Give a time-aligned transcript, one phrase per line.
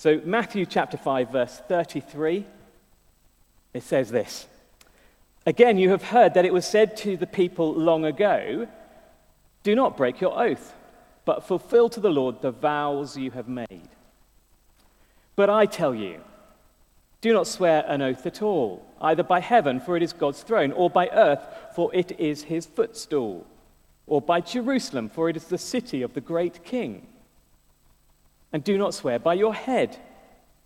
[0.00, 2.46] So, Matthew chapter 5, verse 33,
[3.74, 4.46] it says this
[5.44, 8.66] Again, you have heard that it was said to the people long ago,
[9.62, 10.72] Do not break your oath,
[11.26, 13.90] but fulfill to the Lord the vows you have made.
[15.36, 16.22] But I tell you,
[17.20, 20.72] do not swear an oath at all, either by heaven, for it is God's throne,
[20.72, 21.46] or by earth,
[21.76, 23.46] for it is his footstool,
[24.06, 27.06] or by Jerusalem, for it is the city of the great king.
[28.52, 29.96] And do not swear by your head,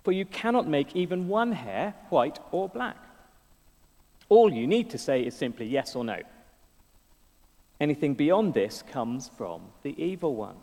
[0.02, 2.96] for you cannot make even one hair white or black.
[4.28, 6.18] All you need to say is simply yes or no.
[7.80, 10.56] Anything beyond this comes from the evil one.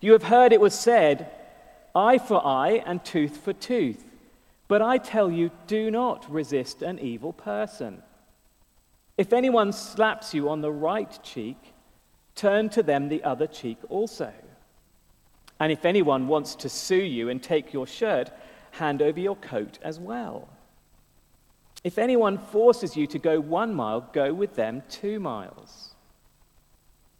[0.00, 1.30] You have heard it was said,
[1.94, 4.04] eye for eye and tooth for tooth.
[4.68, 8.02] But I tell you, do not resist an evil person.
[9.16, 11.58] If anyone slaps you on the right cheek,
[12.34, 14.32] turn to them the other cheek also.
[15.64, 18.30] And if anyone wants to sue you and take your shirt,
[18.72, 20.50] hand over your coat as well.
[21.82, 25.94] If anyone forces you to go one mile, go with them two miles.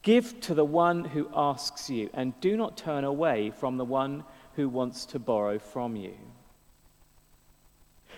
[0.02, 4.24] Give to the one who asks you, and do not turn away from the one
[4.56, 6.12] who wants to borrow from you.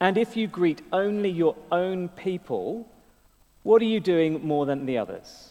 [0.00, 2.88] And if you greet only your own people,
[3.62, 5.50] what are you doing more than the others?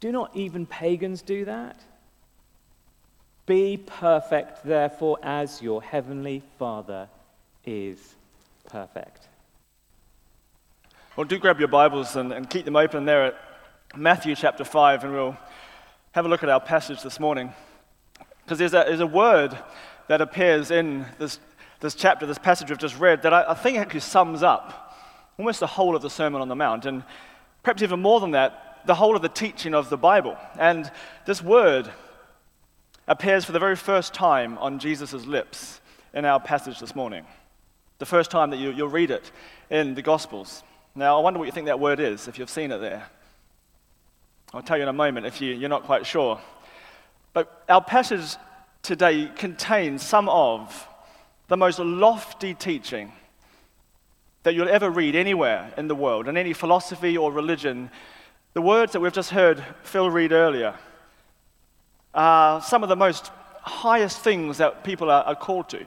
[0.00, 1.80] Do not even pagans do that?
[3.46, 7.08] Be perfect, therefore, as your heavenly Father
[7.64, 8.16] is
[8.68, 9.28] perfect.
[11.16, 13.38] Well, do grab your Bibles and, and keep them open there at
[13.94, 15.36] Matthew chapter 5, and we'll
[16.12, 17.52] have a look at our passage this morning.
[18.42, 19.56] Because there's a, there's a word
[20.08, 21.38] that appears in this,
[21.82, 24.96] this chapter, this passage we've just read, that I, I think actually sums up
[25.36, 27.02] almost the whole of the Sermon on the Mount, and
[27.64, 30.36] perhaps even more than that, the whole of the teaching of the Bible.
[30.58, 30.90] And
[31.26, 31.90] this word
[33.08, 35.80] appears for the very first time on Jesus' lips
[36.14, 37.24] in our passage this morning.
[37.98, 39.32] The first time that you, will read it
[39.68, 40.62] in the Gospels.
[40.94, 43.08] Now, I wonder what you think that word is, if you've seen it there.
[44.54, 46.40] I'll tell you in a moment if you, you're not quite sure.
[47.32, 48.36] But our passage
[48.82, 50.86] today contains some of
[51.52, 53.12] the most lofty teaching
[54.42, 57.90] that you'll ever read anywhere in the world, in any philosophy or religion.
[58.54, 60.74] The words that we've just heard Phil read earlier
[62.14, 63.30] are some of the most
[63.60, 65.84] highest things that people are, are called to.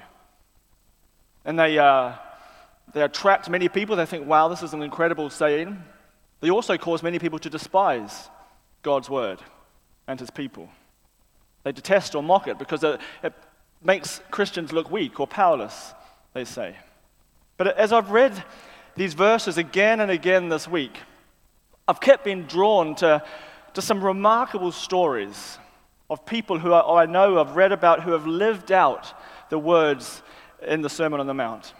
[1.45, 2.13] And they, uh,
[2.93, 3.95] they attract many people.
[3.95, 5.81] They think, wow, this is an incredible saying.
[6.41, 8.29] They also cause many people to despise
[8.83, 9.39] God's word
[10.07, 10.69] and his people.
[11.63, 13.33] They detest or mock it because it, it
[13.85, 15.93] makes Christians look weak or powerless,
[16.33, 16.75] they say.
[17.57, 18.43] But as I've read
[18.95, 20.99] these verses again and again this week,
[21.87, 23.23] I've kept being drawn to,
[23.75, 25.59] to some remarkable stories
[26.09, 29.13] of people who I, I know I've read about who have lived out
[29.49, 30.21] the words
[30.61, 31.73] in the Sermon on the Mount.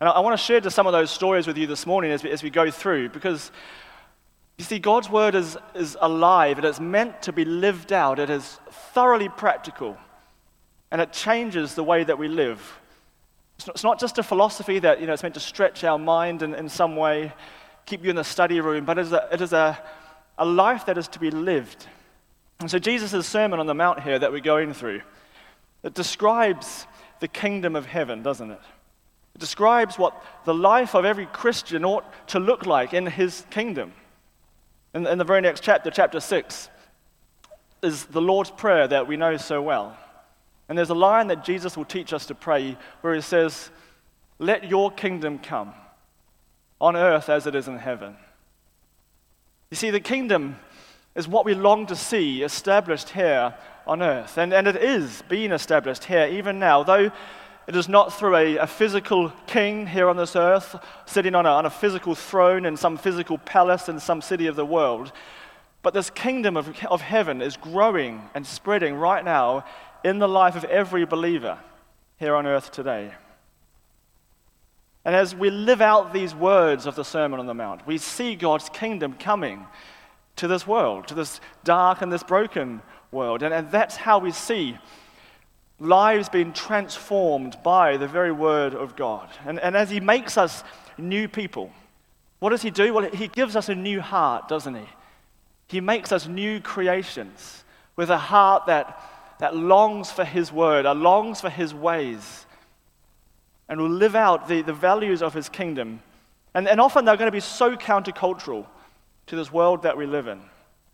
[0.00, 2.10] And I, I want to share just some of those stories with you this morning
[2.10, 3.50] as we, as we go through because
[4.56, 8.30] you see, God's word is, is alive, it is meant to be lived out, it
[8.30, 8.60] is
[8.92, 9.96] thoroughly practical,
[10.90, 12.80] and it changes the way that we live.
[13.56, 15.98] It's not, it's not just a philosophy that you know, it's meant to stretch our
[15.98, 17.32] mind in, in some way,
[17.86, 19.78] keep you in the study room, but it is, a, it is a,
[20.38, 21.86] a life that is to be lived.
[22.60, 25.02] And so, Jesus' Sermon on the Mount here that we're going through,
[25.82, 26.86] it describes
[27.20, 28.60] the kingdom of heaven, doesn't it?
[29.34, 33.92] It describes what the life of every Christian ought to look like in his kingdom.
[34.94, 36.68] In, in the very next chapter, chapter 6,
[37.82, 39.96] is the Lord's Prayer that we know so well.
[40.68, 43.70] And there's a line that Jesus will teach us to pray where he says,
[44.38, 45.74] Let your kingdom come
[46.80, 48.16] on earth as it is in heaven.
[49.70, 50.56] You see, the kingdom
[51.14, 53.54] is what we long to see established here
[53.86, 54.38] on earth.
[54.38, 57.10] And, and it is being established here even now, though
[57.66, 61.50] it is not through a, a physical king here on this earth, sitting on a,
[61.50, 65.12] on a physical throne in some physical palace in some city of the world.
[65.82, 69.64] But this kingdom of, of heaven is growing and spreading right now
[70.04, 71.58] in the life of every believer
[72.18, 73.10] here on earth today.
[75.04, 78.36] And as we live out these words of the Sermon on the Mount, we see
[78.36, 79.66] God's kingdom coming
[80.36, 82.80] to this world, to this dark and this broken
[83.10, 83.42] world.
[83.42, 84.78] And, and that's how we see
[85.78, 89.28] lives being transformed by the very word of God.
[89.44, 90.64] And, and as he makes us
[90.96, 91.70] new people,
[92.38, 92.92] what does he do?
[92.92, 94.88] Well, he gives us a new heart, doesn't he?
[95.68, 97.64] He makes us new creations
[97.96, 99.02] with a heart that,
[99.44, 102.46] that longs for his word, that longs for his ways,
[103.68, 106.00] and will live out the, the values of his kingdom.
[106.54, 108.64] And, and often they're going to be so countercultural
[109.26, 110.38] to this world that we live in.
[110.38, 110.46] You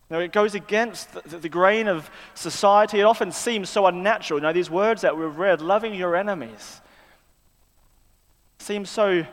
[0.09, 2.99] know, it goes against the, the, grain of society.
[2.99, 4.41] It often seems so unnatural.
[4.41, 6.81] You know, these words that we've read, loving your enemies,
[8.59, 9.25] seem so,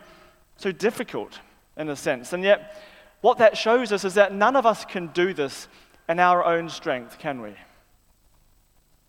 [0.59, 1.41] so difficult
[1.77, 2.33] in a sense.
[2.33, 2.81] And yet,
[3.21, 5.67] what that shows us is that none of us can do this
[6.09, 7.57] in our own strength, can we?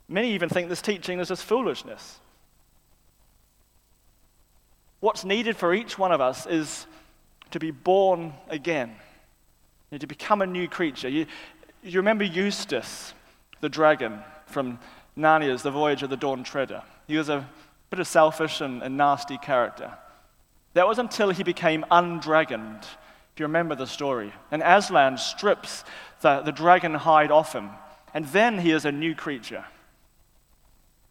[0.10, 2.20] Many even think this teaching is just foolishness.
[5.00, 6.88] What's needed for each one of us is
[7.52, 11.08] to be born again, you know, to become a new creature.
[11.08, 11.28] You,
[11.84, 13.14] you remember Eustace,
[13.62, 14.80] the dragon from
[15.16, 16.82] Narnia's The Voyage of the Dawn Treader.
[17.08, 17.48] He was a
[17.92, 19.96] bit of selfish and, and nasty character.
[20.74, 24.34] That was until he became undragoned, if you remember the story.
[24.52, 25.84] And Aslan strips
[26.22, 27.70] the, the dragon hide off him,
[28.14, 29.66] and then he is a new creature.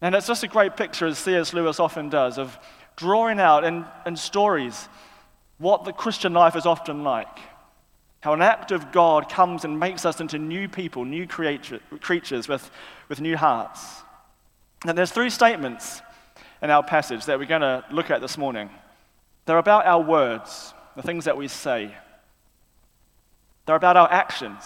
[0.01, 1.53] And it's just a great picture, as C.S.
[1.53, 2.57] Lewis often does, of
[2.95, 4.87] drawing out in, in stories
[5.57, 7.39] what the Christian life is often like.
[8.21, 12.47] How an act of God comes and makes us into new people, new creature, creatures
[12.47, 12.69] with,
[13.07, 14.01] with new hearts.
[14.85, 16.01] And there's three statements
[16.61, 18.69] in our passage that we're going to look at this morning.
[19.45, 21.93] They're about our words, the things that we say.
[23.65, 24.63] They're about our actions,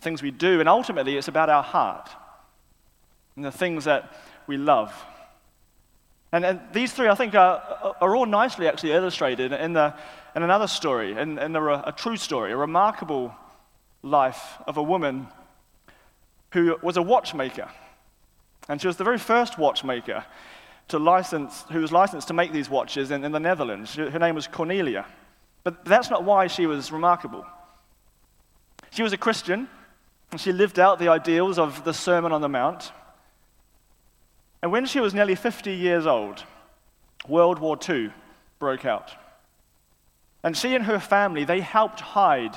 [0.00, 2.10] things we do, and ultimately it's about our heart
[3.38, 4.12] and the things that
[4.48, 4.92] we love.
[6.32, 9.94] And, and these three, I think, are, are all nicely actually illustrated in, the,
[10.34, 13.32] in another story, in, in a, a true story, a remarkable
[14.02, 15.28] life of a woman
[16.50, 17.70] who was a watchmaker.
[18.68, 20.24] And she was the very first watchmaker
[20.88, 23.94] to license, who was licensed to make these watches in, in the Netherlands.
[23.94, 25.06] Her name was Cornelia.
[25.62, 27.46] But that's not why she was remarkable.
[28.90, 29.68] She was a Christian,
[30.32, 32.90] and she lived out the ideals of the Sermon on the Mount.
[34.62, 36.44] And when she was nearly 50 years old,
[37.28, 38.12] World War II
[38.58, 39.12] broke out.
[40.42, 42.56] And she and her family, they helped hide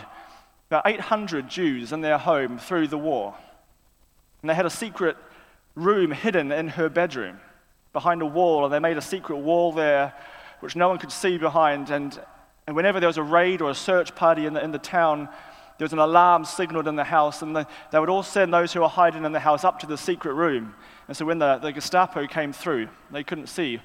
[0.70, 3.36] about 800 Jews in their home through the war.
[4.42, 5.18] And they had a secret
[5.76, 7.40] room hidden in her bedroom
[7.94, 10.14] behind a wall, and they made a secret wall there
[10.62, 11.90] which no one could see behind.
[11.90, 12.20] And,
[12.66, 15.28] and whenever there was a raid or a search party in the, in the town,
[15.82, 18.72] there was an alarm signaled in the house, and the, they would all send those
[18.72, 20.76] who were hiding in the house up to the secret room.
[21.08, 23.82] And so when the, the Gestapo came through, they couldn't see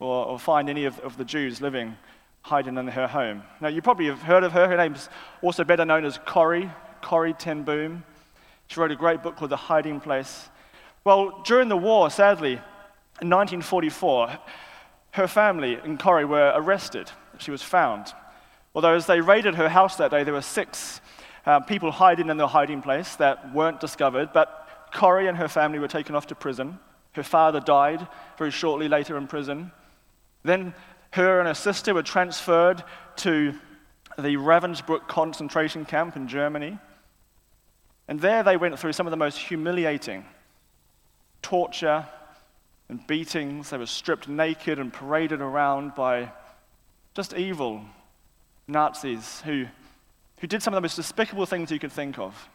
[0.00, 1.98] or, or find any of, of the Jews living
[2.40, 3.42] hiding in her home.
[3.60, 4.66] Now, you probably have heard of her.
[4.66, 5.10] Her name's
[5.42, 6.70] also better known as Corrie,
[7.02, 8.04] Corrie ten Boom.
[8.68, 10.48] She wrote a great book called The Hiding Place.
[11.04, 12.52] Well, during the war, sadly,
[13.20, 14.38] in 1944,
[15.10, 17.10] her family and Corrie were arrested.
[17.36, 18.14] She was found.
[18.74, 21.02] Although, as they raided her house that day, there were six
[21.46, 25.78] uh, people hiding in their hiding place that weren't discovered, but Corrie and her family
[25.78, 26.78] were taken off to prison.
[27.12, 28.06] Her father died
[28.38, 29.72] very shortly later in prison.
[30.42, 30.74] Then
[31.12, 32.82] her and her sister were transferred
[33.16, 33.54] to
[34.16, 36.78] the Ravensbrück concentration camp in Germany.
[38.08, 40.24] And there they went through some of the most humiliating
[41.42, 42.06] torture
[42.88, 43.70] and beatings.
[43.70, 46.30] They were stripped naked and paraded around by
[47.14, 47.82] just evil
[48.66, 49.66] Nazis who,
[50.44, 52.50] who did some of the most despicable things you could think of.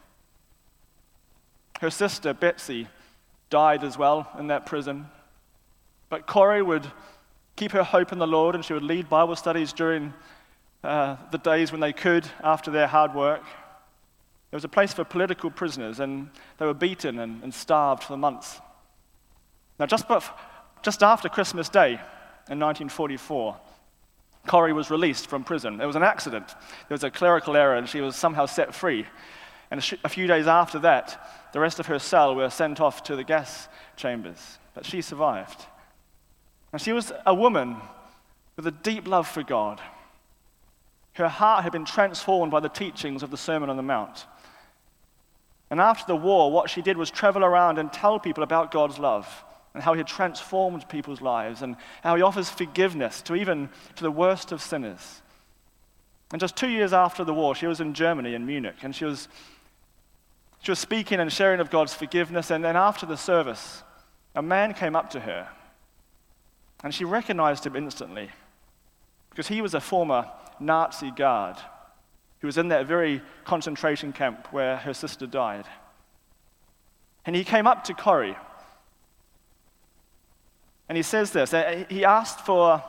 [1.80, 2.86] Her sister, Betsy,
[3.50, 5.08] died as well in that prison.
[6.08, 6.86] But Corrie would
[7.56, 10.14] keep her hope in the Lord and she would lead Bible studies during
[10.84, 13.42] uh, the days when they could after their hard work.
[13.42, 18.16] There was a place for political prisoners, and they were beaten and, and starved for
[18.16, 18.60] months.
[19.80, 20.04] Now, just,
[20.82, 21.94] just after Christmas Day
[22.48, 23.56] in 1944,
[24.46, 25.80] Corrie was released from prison.
[25.80, 26.48] It was an accident.
[26.88, 29.06] There was a clerical error, and she was somehow set free.
[29.70, 33.16] And a few days after that, the rest of her cell were sent off to
[33.16, 34.58] the gas chambers.
[34.74, 35.64] But she survived.
[36.72, 37.76] And she was a woman
[38.56, 39.80] with a deep love for God.
[41.14, 44.26] Her heart had been transformed by the teachings of the Sermon on the Mount.
[45.70, 48.98] And after the war, what she did was travel around and tell people about God's
[48.98, 53.68] love and how he had transformed people's lives and how he offers forgiveness to even
[53.96, 55.22] to the worst of sinners.
[56.32, 59.04] And just two years after the war, she was in Germany, in Munich, and she
[59.04, 59.28] was,
[60.60, 62.50] she was speaking and sharing of God's forgiveness.
[62.50, 63.82] And then after the service,
[64.34, 65.48] a man came up to her,
[66.82, 68.30] and she recognized him instantly
[69.30, 71.56] because he was a former Nazi guard
[72.40, 75.66] who was in that very concentration camp where her sister died.
[77.26, 78.36] And he came up to Corrie
[80.90, 81.54] And he says this.
[81.88, 82.82] He asked for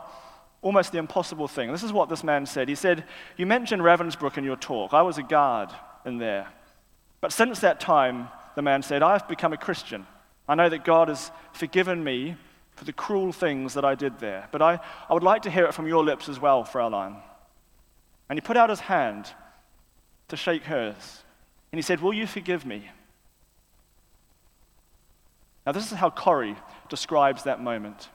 [0.64, 1.72] almost the impossible thing.
[1.72, 2.68] This is what this man said.
[2.68, 3.04] He said,
[3.38, 4.92] You mentioned Ravensbrück in your talk.
[4.92, 5.70] I was a guard
[6.04, 6.48] in there.
[7.22, 10.08] But since that time, the man said, I've become a Christian.
[10.50, 12.38] I know that God has forgiven me
[12.76, 14.50] for the cruel things that I did there.
[14.52, 17.18] But I, I would like to hear it from your lips as well, Fraulein.
[18.30, 19.32] And he put out his hand
[20.30, 21.22] to shake hers.
[21.72, 22.90] And he said, Will you forgive me?
[25.66, 26.56] Now, this is how Corrie
[26.90, 28.10] describes that moment.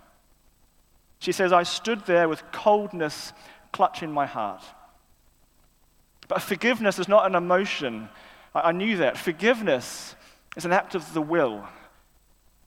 [1.19, 3.33] She says, I stood there with coldness
[3.73, 4.63] clutching my heart.
[6.29, 8.09] But forgiveness is not an emotion.
[8.55, 9.17] I, I knew that.
[9.17, 10.17] Forgiveness
[10.57, 11.67] is an act of the will.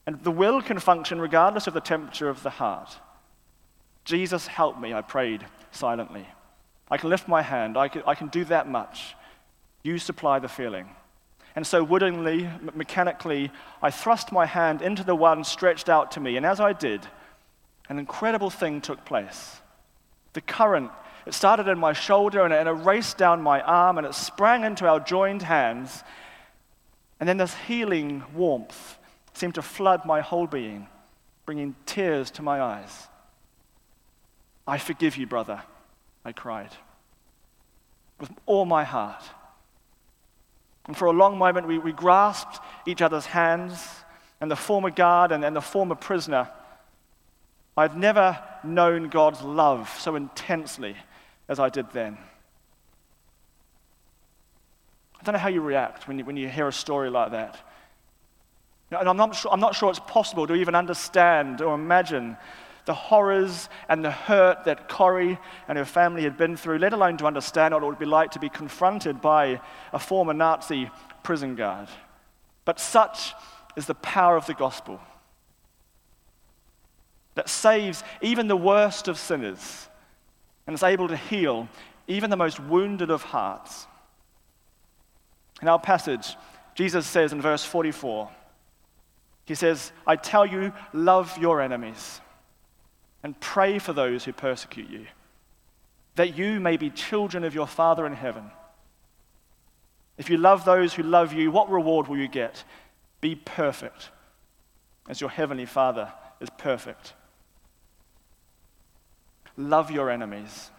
[0.06, 2.98] And the will can function regardless of the temperature of the heart.
[4.06, 6.26] Jesus, help me, I prayed silently.
[6.90, 9.16] I can lift my hand, I can, I can do that much.
[9.84, 10.90] You supply the feeling.
[11.56, 13.52] And so, woodenly, mechanically,
[13.82, 16.38] I thrust my hand into the one stretched out to me.
[16.38, 17.06] And as I did,
[17.90, 19.60] an incredible thing took place.
[20.34, 20.92] The current,
[21.26, 24.14] it started in my shoulder and it, and it raced down my arm and it
[24.14, 26.04] sprang into our joined hands.
[27.20, 28.98] And then this healing warmth
[29.34, 30.88] seemed to flood my whole being,
[31.46, 33.08] bringing tears to my eyes.
[34.68, 35.64] I forgive you, brother,
[36.24, 36.72] I cried,
[38.20, 39.24] with all my heart.
[40.90, 43.80] And for a long moment, we, we grasped each other's hands,
[44.42, 46.50] and the former guard and, and the former prisoner.
[47.78, 50.96] I've never known God's love so intensely
[51.48, 52.18] as I did then.
[55.20, 57.60] I don't know how you react when you, when you hear a story like that.
[58.90, 62.36] And I'm not, sure, I'm not sure it's possible to even understand or imagine
[62.90, 67.18] the horrors and the hurt that Corrie and her family had been through, let alone
[67.18, 69.62] to understand what it would be like to be confronted by
[69.94, 70.90] a former Nazi
[71.22, 71.88] prison guard.
[72.66, 73.36] But such
[73.76, 75.00] is the power of the gospel
[77.36, 79.88] that saves even the worst of sinners
[80.66, 81.70] and is able to heal
[82.08, 83.86] even the most wounded of hearts.
[85.62, 86.36] In our passage,
[86.74, 88.32] Jesus says in verse 44,
[89.46, 92.20] He says, I tell you, love your enemies
[93.24, 95.06] and pray for those who persecute you,
[96.16, 98.52] that you may be children of your Father in heaven.
[100.18, 102.64] If you love those who love you, what reward will you get?
[103.22, 104.10] Be perfect,
[105.08, 107.14] as your heavenly Father is perfect.
[109.58, 110.72] Love your enemies.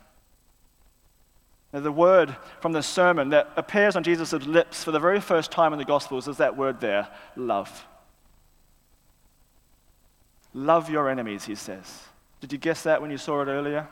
[1.73, 5.53] Now, the word from the sermon that appears on Jesus' lips for the very first
[5.53, 7.87] time in the Gospels is that word there love.
[10.53, 12.03] Love your enemies, he says.
[12.41, 13.87] Did you guess that when you saw it earlier?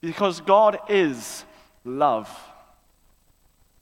[0.00, 1.44] Because God is
[1.84, 2.30] love.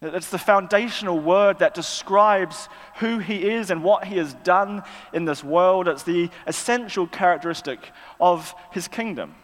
[0.00, 4.82] It's the foundational word that describes who He is and what He has done
[5.12, 5.86] in this world.
[5.86, 7.78] It's the essential characteristic
[8.20, 9.34] of His kingdom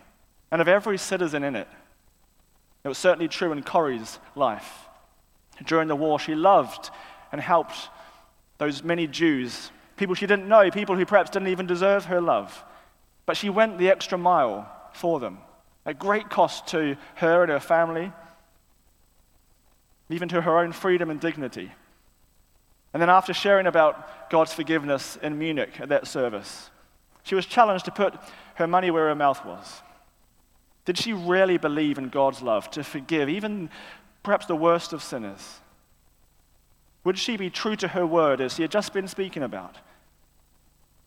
[0.50, 1.68] and of every citizen in it.
[2.82, 4.86] It was certainly true in Corrie's life.
[5.64, 6.90] During the war, she loved
[7.30, 7.88] and helped
[8.58, 12.64] those many Jews, people she didn't know, people who perhaps didn't even deserve her love.
[13.28, 15.40] But she went the extra mile for them,
[15.84, 18.10] at great cost to her and her family,
[20.08, 21.70] even to her own freedom and dignity.
[22.94, 26.70] And then, after sharing about God's forgiveness in Munich at that service,
[27.22, 28.14] she was challenged to put
[28.54, 29.82] her money where her mouth was.
[30.86, 33.68] Did she really believe in God's love to forgive even
[34.22, 35.58] perhaps the worst of sinners?
[37.04, 39.76] Would she be true to her word as she had just been speaking about?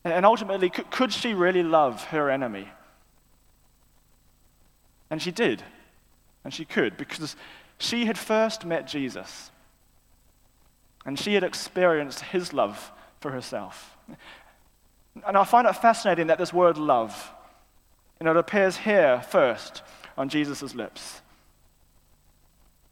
[0.04, 2.68] And ultimately, could she really love her enemy?
[5.10, 5.62] And she did.
[6.44, 7.36] And she could, because
[7.78, 9.50] she had first met Jesus.
[11.04, 12.90] And she had experienced his love
[13.20, 13.96] for herself.
[15.26, 17.32] And I find it fascinating that this word love,
[18.20, 19.82] you know, it appears here first
[20.16, 21.20] on Jesus' lips.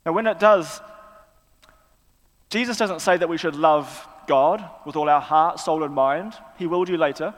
[0.06, 0.80] Now, when it does,
[2.50, 6.34] Jesus doesn't say that we should love God with all our heart, soul, and mind.
[6.58, 7.34] He will do later.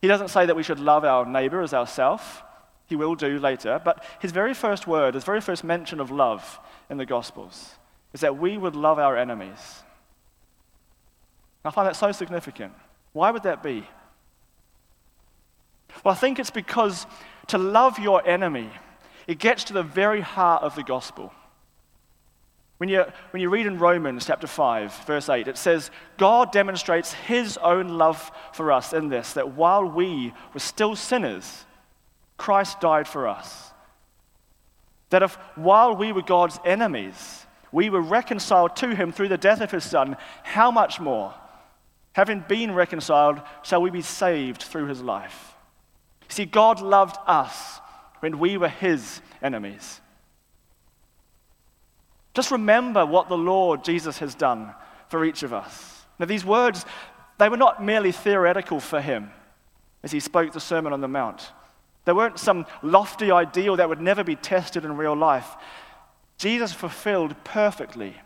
[0.00, 2.42] He doesn't say that we should love our neighbor as ourself.
[2.86, 3.80] He will do later.
[3.84, 7.74] But his very first word, his very first mention of love in the Gospels,
[8.12, 9.82] is that we would love our enemies.
[11.64, 12.72] I find that so significant.
[13.12, 13.86] Why would that be?
[16.04, 17.06] Well, I think it's because
[17.48, 18.70] to love your enemy,
[19.26, 21.32] it gets to the very heart of the gospel.
[22.80, 27.12] When you, when you read in Romans chapter 5, verse 8, it says, God demonstrates
[27.12, 31.66] his own love for us in this, that while we were still sinners,
[32.38, 33.72] Christ died for us.
[35.10, 39.60] That if while we were God's enemies, we were reconciled to him through the death
[39.60, 41.34] of his son, how much more?
[42.14, 45.54] Having been reconciled, shall we be saved through his life.
[46.28, 47.78] See, God loved us
[48.20, 50.00] when we were his enemies.
[52.34, 54.74] Just remember what the Lord Jesus has done
[55.08, 56.04] for each of us.
[56.18, 56.84] Now, these words,
[57.38, 59.30] they were not merely theoretical for him
[60.02, 61.52] as he spoke the Sermon on the Mount.
[62.04, 65.56] They weren't some lofty ideal that would never be tested in real life.
[66.38, 68.16] Jesus fulfilled perfectly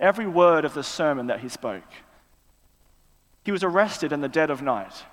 [0.00, 1.84] every word of the sermon that he spoke.
[3.44, 5.04] He was arrested in the dead of night.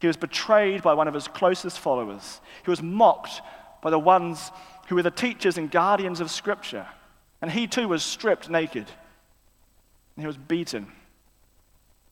[0.00, 2.40] He was betrayed by one of his closest followers.
[2.64, 3.40] He was mocked
[3.82, 4.50] by the ones
[4.88, 6.86] who were the teachers and guardians of Scripture.
[7.44, 8.86] And he too was stripped naked.
[10.18, 10.90] He was beaten.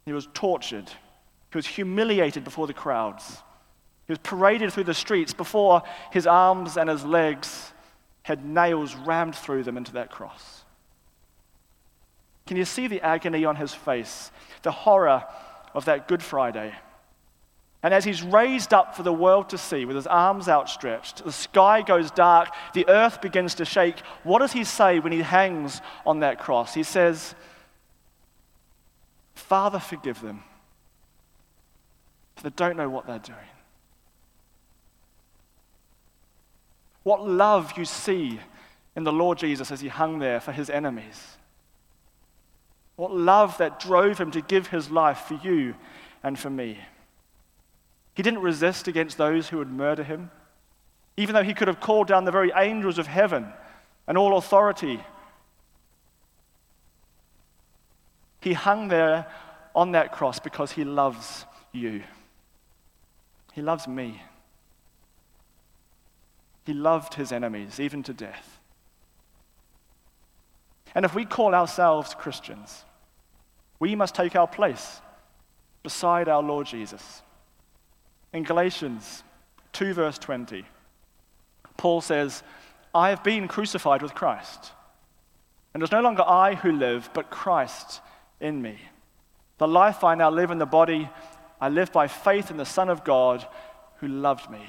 [0.04, 0.90] He was tortured.
[0.90, 3.38] He was humiliated before the crowds.
[4.06, 7.72] He was paraded through the streets before his arms and his legs
[8.24, 10.64] had nails rammed through them into that cross.
[12.46, 15.24] Can you see the agony on his face, the horror
[15.72, 16.74] of that Good Friday?
[17.82, 21.32] And as he's raised up for the world to see with his arms outstretched, the
[21.32, 23.98] sky goes dark, the earth begins to shake.
[24.22, 26.74] What does he say when he hangs on that cross?
[26.74, 27.34] He says,
[29.34, 30.44] Father, forgive them,
[32.36, 33.38] for they don't know what they're doing.
[37.02, 38.38] What love you see
[38.94, 41.36] in the Lord Jesus as he hung there for his enemies.
[42.94, 45.74] What love that drove him to give his life for you
[46.22, 46.78] and for me.
[48.14, 50.30] He didn't resist against those who would murder him,
[51.16, 53.52] even though he could have called down the very angels of heaven
[54.06, 55.02] and all authority.
[58.40, 59.26] He hung there
[59.74, 62.02] on that cross because he loves you.
[63.52, 64.22] He loves me.
[66.64, 68.58] He loved his enemies, even to death.
[70.94, 72.84] And if we call ourselves Christians,
[73.80, 75.00] we must take our place
[75.82, 77.22] beside our Lord Jesus.
[78.32, 79.22] In Galatians
[79.72, 80.64] 2, verse 20,
[81.76, 82.42] Paul says,
[82.94, 84.72] I have been crucified with Christ.
[85.74, 88.00] And it's no longer I who live, but Christ
[88.40, 88.78] in me.
[89.58, 91.08] The life I now live in the body,
[91.60, 93.46] I live by faith in the Son of God
[93.96, 94.62] who loved me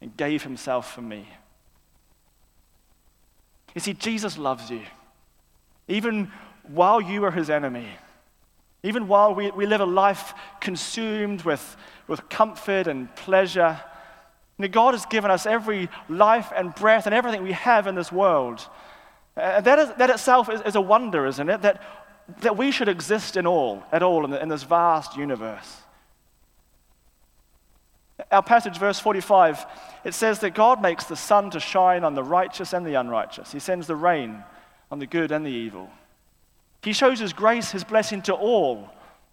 [0.00, 1.28] and gave himself for me.
[3.74, 4.82] You see, Jesus loves you.
[5.88, 6.30] Even
[6.62, 7.88] while you are his enemy,
[8.82, 13.80] even while we, we live a life consumed with, with comfort and pleasure,
[14.70, 18.66] God has given us every life and breath and everything we have in this world.
[19.36, 21.62] Uh, that, is, that itself is, is, a wonder, isn't it?
[21.62, 21.80] That,
[22.40, 25.82] that we should exist in all, at all, in, the, in this vast universe.
[28.32, 29.64] Our passage, verse 45,
[30.04, 33.52] it says that God makes the sun to shine on the righteous and the unrighteous.
[33.52, 34.42] He sends the rain
[34.90, 35.88] on the good and the evil.
[36.82, 38.90] He shows His grace, His blessing to all,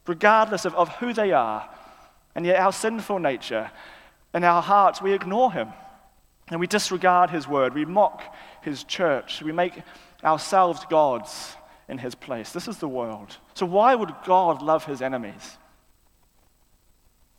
[0.07, 1.69] regardless of, of who they are.
[2.33, 3.71] And yet, our sinful nature
[4.33, 5.69] and our hearts, we ignore Him.
[6.49, 7.73] And we disregard His word.
[7.73, 8.21] We mock
[8.61, 9.41] His church.
[9.41, 9.81] We make
[10.23, 11.55] ourselves gods
[11.87, 12.51] in His place.
[12.51, 13.37] This is the world.
[13.53, 15.57] So, why would God love His enemies?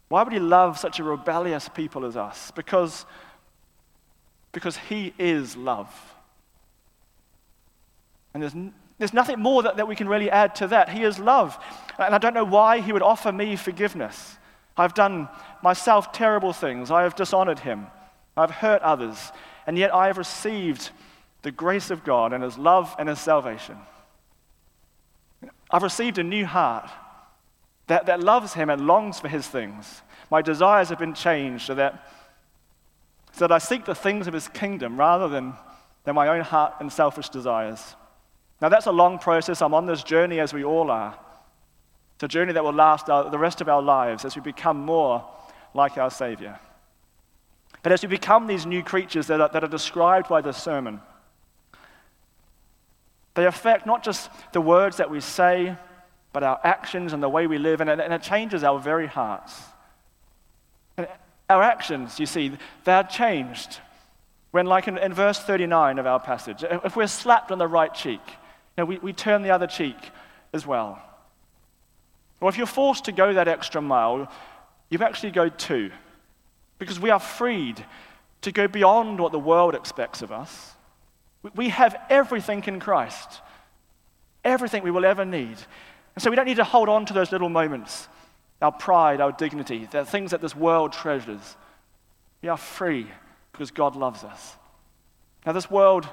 [0.08, 2.52] Why would He love such a rebellious people as us?
[2.52, 3.06] Because,
[4.52, 5.92] because He is love.
[8.32, 8.54] And there's
[8.98, 10.88] there's nothing more that, that we can really add to that.
[10.88, 11.58] He is love.
[11.98, 14.38] And I don't know why he would offer me forgiveness.
[14.76, 15.28] I've done
[15.62, 16.90] myself terrible things.
[16.90, 17.86] I have dishonored him.
[18.36, 19.32] I've hurt others.
[19.66, 20.90] And yet I have received
[21.42, 23.76] the grace of God and his love and his salvation.
[25.70, 26.90] I've received a new heart
[27.86, 30.02] that, that loves him and longs for his things.
[30.30, 32.10] My desires have been changed so that,
[33.32, 35.54] so that I seek the things of his kingdom rather than,
[36.04, 37.94] than my own heart and selfish desires.
[38.60, 39.60] Now, that's a long process.
[39.60, 41.18] I'm on this journey as we all are.
[42.14, 44.80] It's a journey that will last our, the rest of our lives as we become
[44.80, 45.24] more
[45.74, 46.58] like our Savior.
[47.82, 51.00] But as we become these new creatures that are, that are described by this sermon,
[53.34, 55.76] they affect not just the words that we say,
[56.32, 59.06] but our actions and the way we live, and it, and it changes our very
[59.06, 59.60] hearts.
[60.96, 61.06] And
[61.50, 62.52] our actions, you see,
[62.84, 63.80] they are changed
[64.50, 67.92] when, like in, in verse 39 of our passage, if we're slapped on the right
[67.92, 68.22] cheek,
[68.78, 69.96] know, we, we turn the other cheek
[70.52, 71.02] as well.
[72.40, 74.30] Or if you're forced to go that extra mile,
[74.90, 75.90] you've actually go two.
[76.78, 77.84] Because we are freed
[78.42, 80.72] to go beyond what the world expects of us.
[81.54, 83.40] We have everything in Christ,
[84.44, 85.56] everything we will ever need.
[86.14, 88.08] And so we don't need to hold on to those little moments,
[88.60, 91.56] our pride, our dignity, the things that this world treasures.
[92.42, 93.06] We are free
[93.52, 94.56] because God loves us.
[95.44, 96.06] Now, this world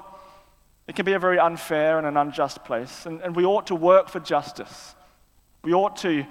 [0.86, 3.74] it can be a very unfair and an unjust place, and, and we ought to
[3.74, 4.94] work for justice.
[5.62, 6.26] We ought to,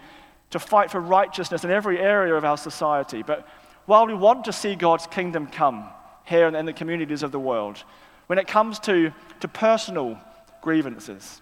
[0.52, 3.24] to fight for righteousness in every area of our society.
[3.24, 3.48] But
[3.86, 5.90] while we want to see God's kingdom come
[6.26, 7.84] here and in the communities of the world,
[8.28, 10.20] when it comes to, to personal
[10.62, 11.42] grievances,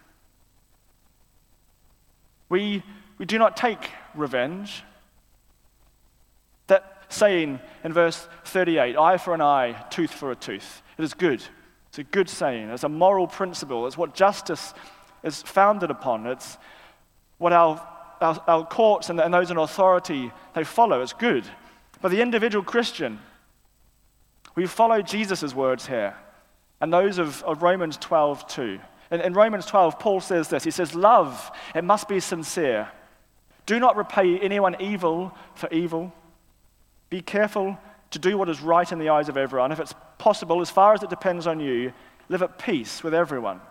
[2.47, 2.83] we,
[3.17, 4.83] we do not take revenge.
[6.67, 11.13] That saying in verse 38, eye for an eye, tooth for a tooth, it is
[11.13, 11.43] good.
[11.91, 12.69] It's a good saying.
[12.69, 13.85] It's a moral principle.
[13.85, 14.73] It's what justice
[15.23, 16.25] is founded upon.
[16.25, 16.57] It's
[17.37, 17.85] what our,
[18.21, 21.01] our, our courts and, and those in authority, they follow.
[21.01, 21.43] It's good.
[22.01, 23.19] But the individual Christian,
[24.55, 26.15] we follow Jesus' words here
[26.79, 28.79] and those of, of Romans 12 too.
[29.11, 32.87] In, in Romans 12, Paul says this He says, Love, it must be sincere.
[33.65, 36.13] Do not repay anyone evil for evil.
[37.09, 37.77] Be careful
[38.11, 39.71] to do what is right in the eyes of everyone.
[39.71, 41.93] If it's possible, as far as it depends on you,
[42.29, 43.61] live at peace with everyone.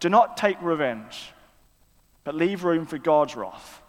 [0.00, 1.32] Do not take revenge,
[2.24, 3.82] but leave room for God's wrath.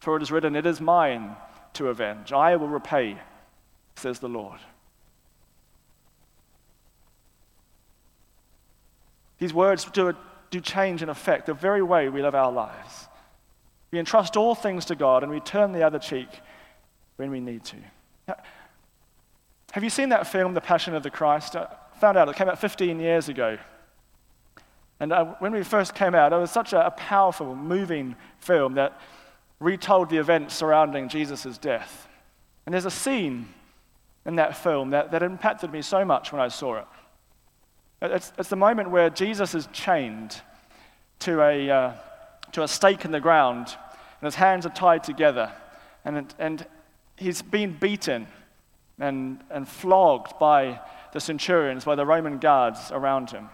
[0.00, 1.36] For it is written, It is mine
[1.74, 2.32] to avenge.
[2.32, 3.18] I will repay,
[3.94, 4.58] says the Lord.
[9.38, 10.14] These words do,
[10.50, 13.08] do change and affect the very way we live our lives.
[13.90, 16.28] We entrust all things to God and we turn the other cheek
[17.16, 18.36] when we need to.
[19.76, 21.54] Have you seen that film, The Passion of the Christ?
[21.54, 21.66] I
[22.00, 23.58] found out it came out 15 years ago.
[25.00, 28.76] And uh, when we first came out, it was such a, a powerful, moving film
[28.76, 28.98] that
[29.60, 32.08] retold the events surrounding Jesus' death.
[32.64, 33.50] And there's a scene
[34.24, 36.86] in that film that, that impacted me so much when I saw it.
[38.00, 40.40] It's, it's the moment where Jesus is chained
[41.18, 41.92] to a, uh,
[42.52, 43.76] to a stake in the ground,
[44.22, 45.52] and his hands are tied together,
[46.02, 46.64] and, and
[47.18, 48.26] he's been beaten
[48.98, 50.80] and, and flogged by
[51.12, 53.48] the centurions, by the Roman guards around him.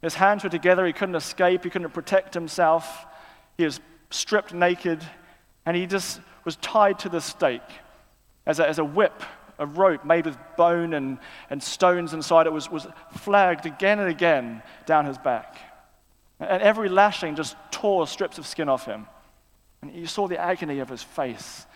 [0.00, 3.06] His hands were together, he couldn't escape, he couldn't protect himself.
[3.56, 5.02] He was stripped naked,
[5.64, 7.60] and he just was tied to the stake
[8.46, 9.22] as a, as a whip
[9.58, 12.86] a rope made with bone and, and stones inside it was, was
[13.18, 15.56] flagged again and again down his back.
[16.40, 19.06] And every lashing just tore strips of skin off him.
[19.80, 21.66] And you saw the agony of his face,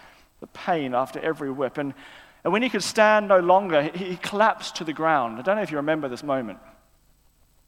[0.40, 1.79] the pain after every whip.
[1.79, 1.94] And,
[2.47, 5.41] and when he could stand no longer, he, he collapsed to the ground.
[5.41, 6.61] I don't know if you remember this moment.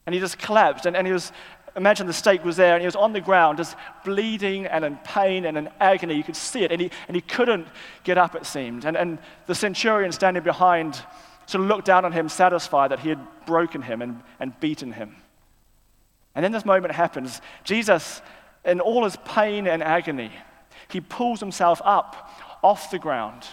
[0.06, 1.32] And he just collapsed, and, and he was
[1.74, 4.96] imagine the stake was there and he was on the ground just bleeding and in
[4.98, 6.14] pain and in agony.
[6.14, 7.66] You could see it and he, and he couldn't
[8.04, 8.84] get up, it seemed.
[8.84, 10.94] And, and the centurion standing behind
[11.46, 14.92] sort of looked down on him, satisfied that he had broken him and, and beaten
[14.92, 15.16] him.
[16.36, 17.40] And then this moment happens.
[17.64, 18.22] Jesus,
[18.64, 20.30] in all his pain and agony,
[20.88, 22.30] he pulls himself up
[22.62, 23.44] off the ground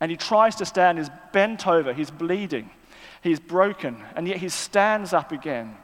[0.00, 0.98] and he tries to stand.
[0.98, 2.70] He's bent over, he's bleeding,
[3.22, 5.76] he's broken, and yet he stands up again.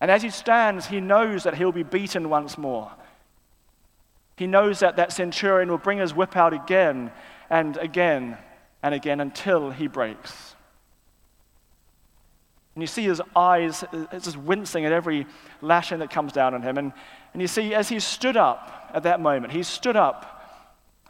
[0.00, 2.92] And as he stands, he knows that he'll be beaten once more.
[4.36, 7.10] He knows that that centurion will bring his whip out again
[7.48, 8.36] and again
[8.82, 10.54] and again until he breaks.
[12.74, 15.26] And you see his eyes uh, just wincing at every
[15.62, 16.76] lashing that comes down on him.
[16.76, 16.92] And,
[17.32, 20.35] and you see, as he stood up at that moment, he stood up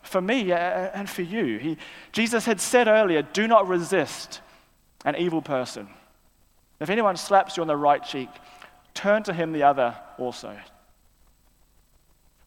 [0.07, 1.59] for me and for you.
[1.59, 1.79] He,
[2.13, 4.41] Jesus had said earlier, do not resist
[5.05, 5.89] an evil person.
[6.81, 8.29] If anyone slaps you on the right cheek,
[8.95, 10.57] turn to him the other also.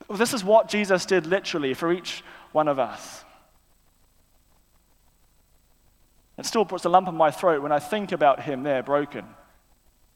[0.09, 3.23] This is what Jesus did literally for each one of us.
[6.37, 9.25] It still puts a lump in my throat when I think about him there, broken,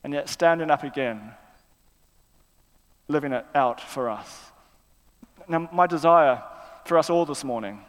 [0.03, 1.33] and yet standing up again,
[3.07, 4.51] living it out for us.
[5.47, 6.41] Now, my desire
[6.85, 7.83] for us all this morning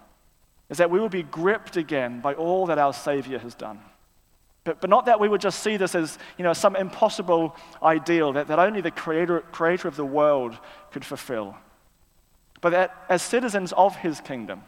[0.71, 3.81] is that we will be gripped again by all that our Savior has done.
[4.65, 8.33] But, but not that we would just see this as you know, some impossible ideal
[8.33, 10.59] that, that only the creator, creator of the world
[10.91, 11.57] could fulfill.
[12.63, 14.63] But that as citizens of his kingdom,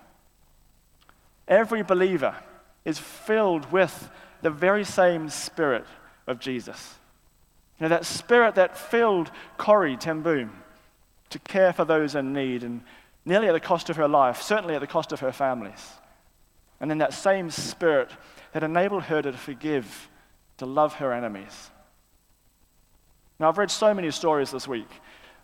[1.48, 2.36] every believer
[2.84, 4.10] is filled with
[4.42, 5.86] the very same spirit
[6.26, 6.94] of Jesus.
[7.80, 10.62] You know, that spirit that filled Corrie ten Boom
[11.30, 12.82] to care for those in need and
[13.26, 15.92] nearly at the cost of her life, certainly at the cost of her families.
[16.80, 18.10] And then that same spirit
[18.52, 20.08] that enabled her to forgive,
[20.58, 21.70] to love her enemies.
[23.38, 24.88] Now, I've read so many stories this week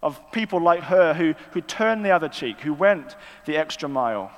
[0.03, 4.31] of people like her who, who turned the other cheek, who went the extra mile.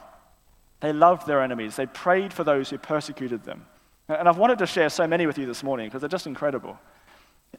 [0.80, 3.66] They loved their enemies, they prayed for those who persecuted them.
[4.08, 6.78] And I've wanted to share so many with you this morning because they're just incredible.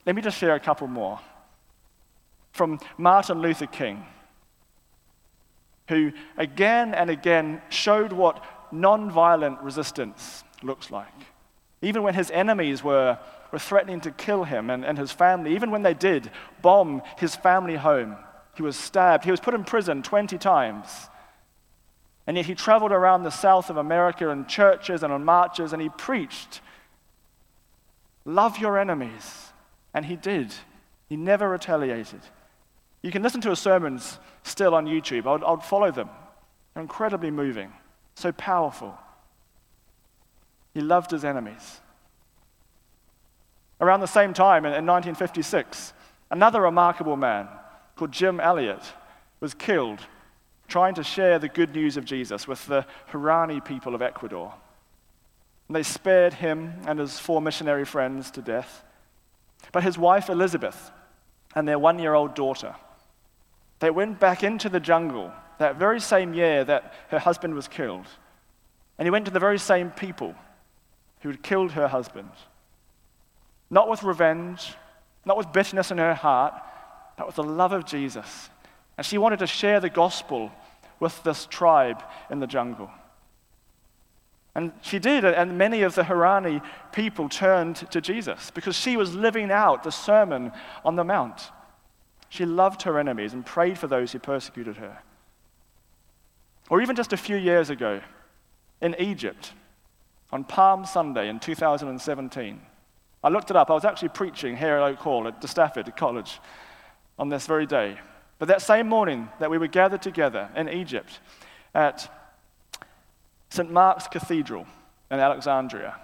[0.06, 1.20] Let me just share a couple more.
[2.52, 4.06] From Martin Luther King,
[5.88, 8.44] who again and again showed what
[8.74, 11.08] nonviolent resistance looks like.
[11.82, 13.20] Even when his enemies were,
[13.52, 17.36] were threatening to kill him and, and his family, even when they did bomb his
[17.36, 18.18] family home,
[18.56, 19.26] He was stabbed.
[19.26, 21.10] He was put in prison 20 times.
[22.28, 25.82] And yet he traveled around the south of America in churches and on marches and
[25.82, 26.62] he preached,
[28.26, 29.52] Love your enemies.
[29.94, 30.54] And he did.
[31.08, 32.22] He never retaliated.
[33.06, 35.28] You can listen to his sermons still on YouTube.
[35.28, 36.10] I would, follow them.
[36.74, 37.72] They're incredibly moving,
[38.16, 38.98] so powerful.
[40.74, 41.82] He loved his enemies.
[43.80, 45.94] Around the same time, in, in 1956,
[46.32, 47.48] another remarkable man
[47.96, 48.82] called Jim Elliot
[49.40, 50.00] was killed
[50.68, 54.52] trying to share the good news of Jesus with the Huaorani people of Ecuador.
[55.68, 58.84] And they spared him and his four missionary friends to death.
[59.72, 60.90] But his wife, Elizabeth,
[61.54, 62.74] and their one year old daughter,
[63.80, 68.08] they went back into the jungle that very same year that her husband was killed.
[68.98, 70.36] And he went to the very same people
[71.22, 72.30] who had killed her husband.
[73.70, 74.76] Not with revenge,
[75.26, 76.54] not with bitterness in her heart,
[77.18, 78.50] but with the love of Jesus.
[78.98, 80.52] And she wanted to share the gospel
[81.00, 82.90] with this tribe in the jungle.
[84.54, 86.62] And she did, and many of the Huaorani
[86.94, 90.54] people turned to Jesus because she was living out the Sermon
[90.86, 91.52] on the Mount.
[92.30, 95.00] She loved her enemies and prayed for those who persecuted her.
[96.70, 98.02] Or even just a few years ago
[98.82, 99.54] in Egypt,
[100.32, 102.62] on Palm Sunday in 2017,
[103.24, 103.70] I looked it up.
[103.70, 106.40] I was actually preaching here at Oak Hall at De Stafford College
[107.18, 107.98] on this very day.
[108.38, 111.20] But that same morning that we were gathered together in Egypt
[111.74, 112.12] at
[113.50, 113.72] St.
[113.72, 114.68] Mark's Cathedral
[115.10, 115.96] in Alexandria,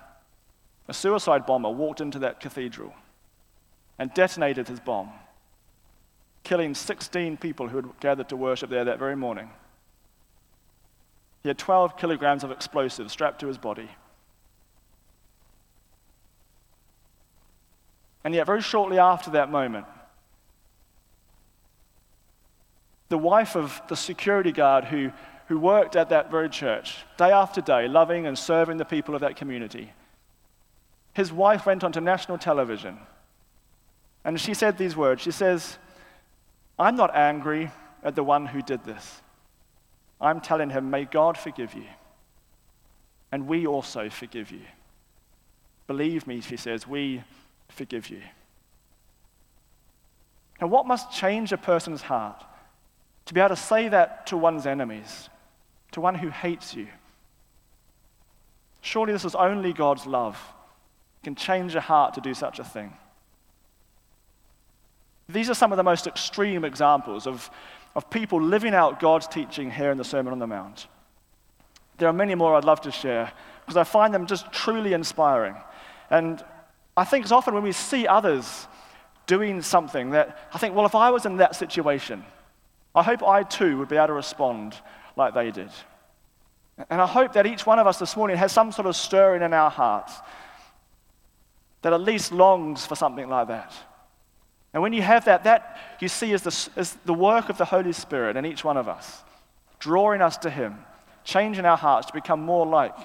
[0.88, 2.94] a suicide bomber walked into that cathedral
[4.00, 5.12] and detonated his bomb,
[6.44, 9.50] killing 16 people who had gathered to worship there that very morning.
[11.44, 13.90] He had 12 kilograms of explosives strapped to his body.
[18.24, 19.86] And yet, very shortly after that moment,
[23.10, 25.12] the wife of the security guard who,
[25.48, 29.22] who worked at that very church, day after day, loving and serving the people of
[29.22, 29.92] that community,
[31.14, 33.00] his wife went onto national television
[34.24, 35.22] and she said these words.
[35.22, 35.78] She says,
[36.82, 37.72] I'm not angry
[38.04, 39.22] at the one who did this.
[40.20, 41.86] I'm telling him, may God forgive you.
[43.32, 44.66] And we also forgive you.
[45.88, 47.24] Believe me, she says, we
[47.70, 48.22] forgive you.
[50.60, 52.44] Now, what must change a person's heart
[53.26, 55.30] to be able to say that to one's enemies,
[55.92, 56.88] to one who hates you?
[58.82, 60.42] Surely this is only God's love
[61.24, 62.94] can change a heart to do such a thing.
[65.32, 67.50] These are some of the most extreme examples of,
[67.96, 70.88] of people living out God's teaching here in the Sermon on the Mount.
[71.98, 75.56] There are many more I'd love to share because I find them just truly inspiring.
[76.10, 76.44] And
[76.98, 78.68] I think it's often when we see others
[79.28, 82.26] doing something that I think, well, if I was in that situation,
[82.94, 84.76] I hope I too would be able to respond
[85.16, 85.70] like they did.
[86.90, 89.42] And I hope that each one of us this morning has some sort of stirring
[89.42, 90.14] in our hearts
[91.82, 93.74] that at least longs for something like that.
[94.74, 97.66] And when you have that, that you see is the, is the work of the
[97.66, 99.24] Holy Spirit in each one of us,
[99.80, 100.78] drawing us to Him,
[101.24, 102.96] changing our hearts to become more like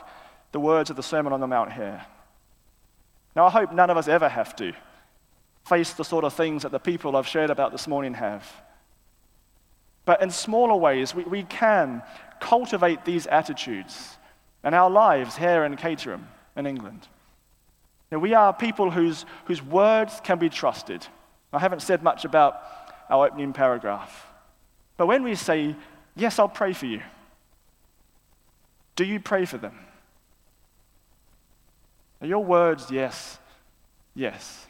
[0.52, 2.05] the words of the Sermon on the Mount here.
[3.35, 4.72] Now, I hope none of us ever have to
[5.66, 8.46] face the sort of things that the people I've shared about this morning have.
[10.05, 12.02] But in smaller ways, we, we can
[12.40, 14.16] cultivate these attitudes
[14.64, 17.09] in our lives here in Caterham, in England.
[18.12, 21.07] Now, we are people whose, whose words can be trusted.
[21.56, 22.60] I haven't said much about
[23.08, 24.26] our opening paragraph.
[24.96, 25.74] But when we say,
[26.14, 27.02] Yes, I'll pray for you,
[28.96, 29.78] do you pray for them?
[32.22, 33.38] Are your words yes?
[34.14, 34.66] Yes.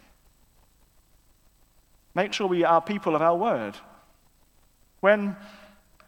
[2.14, 3.76] Make sure we are people of our word.
[5.00, 5.36] When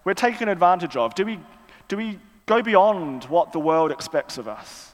[0.04, 1.38] we're taken advantage of, do we,
[1.86, 4.92] do we go beyond what the world expects of us?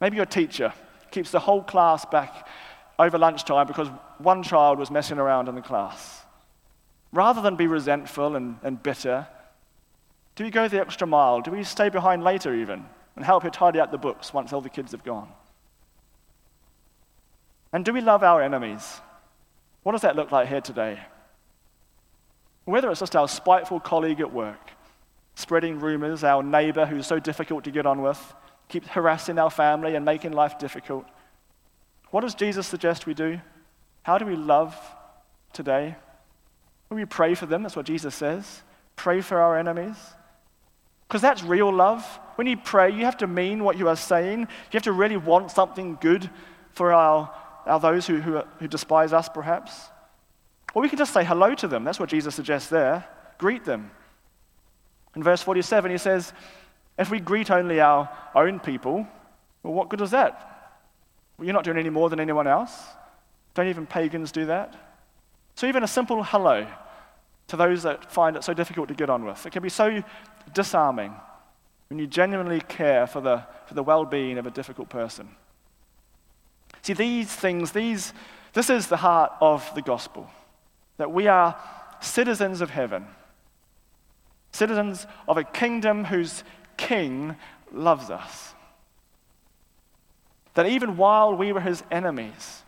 [0.00, 0.72] Maybe your teacher
[1.12, 2.48] keeps the whole class back
[2.98, 6.22] over lunchtime because one child was messing around in the class.
[7.12, 9.26] Rather than be resentful and, and bitter,
[10.36, 11.40] do we go the extra mile?
[11.40, 12.84] Do we stay behind later even
[13.16, 15.28] and help her tidy up the books once all the kids have gone?
[17.72, 19.00] And do we love our enemies?
[19.82, 21.00] What does that look like here today?
[22.64, 24.70] Whether it's just our spiteful colleague at work,
[25.34, 28.34] spreading rumors, our neighbor who's so difficult to get on with,
[28.68, 31.04] keeps harassing our family and making life difficult.
[32.14, 33.40] What does Jesus suggest we do?
[34.04, 34.78] How do we love
[35.52, 35.96] today?
[36.88, 38.62] We pray for them, that's what Jesus says.
[38.94, 39.96] Pray for our enemies.
[41.08, 42.04] Because that's real love.
[42.36, 44.42] When you pray, you have to mean what you are saying.
[44.42, 46.30] You have to really want something good
[46.70, 47.34] for our,
[47.66, 49.88] our those who, who, who despise us, perhaps.
[50.72, 51.82] Or we can just say hello to them.
[51.82, 53.04] That's what Jesus suggests there.
[53.38, 53.90] Greet them.
[55.16, 56.32] In verse 47, he says,
[56.96, 59.04] If we greet only our own people,
[59.64, 60.53] well, what good is that?
[61.36, 62.72] Well, you're not doing any more than anyone else.
[63.54, 64.74] Don't even pagans do that?
[65.54, 66.66] So, even a simple hello
[67.48, 70.02] to those that find it so difficult to get on with, it can be so
[70.52, 71.14] disarming
[71.88, 75.28] when you genuinely care for the, for the well being of a difficult person.
[76.82, 78.12] See, these things, these,
[78.52, 80.28] this is the heart of the gospel
[80.96, 81.56] that we are
[82.00, 83.06] citizens of heaven,
[84.52, 86.44] citizens of a kingdom whose
[86.76, 87.36] king
[87.72, 88.54] loves us.
[90.54, 92.62] That even while we were his enemies,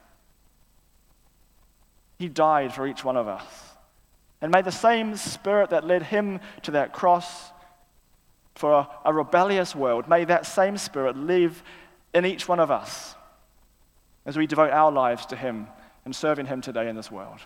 [2.18, 3.44] he died for each one of us.
[4.40, 7.50] And may the same spirit that led him to that cross
[8.54, 11.62] for a, a rebellious world, may that same spirit live
[12.14, 13.14] in each one of us
[14.24, 15.68] as we devote our lives to him
[16.04, 17.40] and serving him today in this world.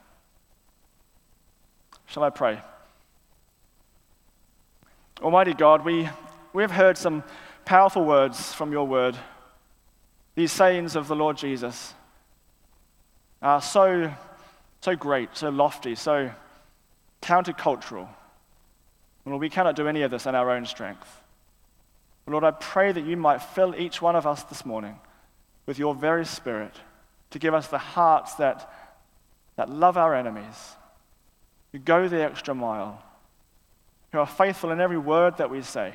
[2.07, 2.61] Shall I pray?
[5.21, 6.09] Almighty God, we,
[6.53, 7.23] we have heard some
[7.65, 9.17] powerful words from your word.
[10.41, 11.93] These sayings of the Lord Jesus
[13.43, 14.11] are so,
[14.81, 16.31] so great, so lofty, so
[17.21, 18.09] countercultural.
[19.27, 21.21] Lord, we cannot do any of this in our own strength.
[22.27, 24.99] Lord, I pray that you might fill each one of us this morning
[25.67, 26.73] with your very spirit
[27.33, 28.73] to give us the hearts that,
[29.57, 30.75] that love our enemies
[31.73, 33.03] who go the extra mile,
[34.13, 35.93] who are faithful in every word that we say.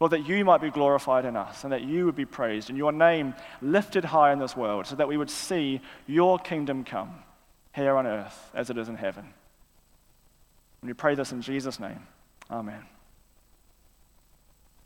[0.00, 2.78] Lord, that you might be glorified in us and that you would be praised and
[2.78, 7.22] your name lifted high in this world so that we would see your kingdom come
[7.74, 9.24] here on earth as it is in heaven.
[10.80, 12.06] And we pray this in Jesus' name.
[12.50, 12.84] Amen.